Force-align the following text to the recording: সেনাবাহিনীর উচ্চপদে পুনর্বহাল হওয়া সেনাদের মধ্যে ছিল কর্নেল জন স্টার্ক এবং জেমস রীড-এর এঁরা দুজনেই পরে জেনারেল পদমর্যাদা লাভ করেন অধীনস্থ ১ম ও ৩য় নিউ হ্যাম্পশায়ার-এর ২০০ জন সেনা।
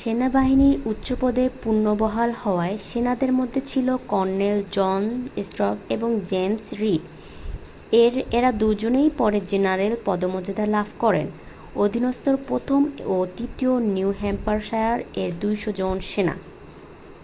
সেনাবাহিনীর 0.00 0.76
উচ্চপদে 0.86 1.44
পুনর্বহাল 1.62 2.30
হওয়া 2.42 2.66
সেনাদের 2.88 3.30
মধ্যে 3.32 3.60
ছিল 3.66 3.88
কর্নেল 4.08 4.58
জন 4.72 5.02
স্টার্ক 5.42 5.78
এবং 5.90 6.10
জেমস 6.26 6.66
রীড-এর 6.80 8.14
এঁরা 8.30 8.50
দুজনেই 8.60 9.08
পরে 9.18 9.38
জেনারেল 9.50 9.92
পদমর্যাদা 10.04 10.66
লাভ 10.66 10.88
করেন 10.98 11.26
অধীনস্থ 11.76 12.24
১ম 12.50 12.80
ও 13.06 13.16
৩য় 13.36 13.72
নিউ 13.94 14.10
হ্যাম্পশায়ার-এর 14.20 15.30
২০০ 15.40 15.70
জন 15.72 15.96
সেনা। 16.06 16.34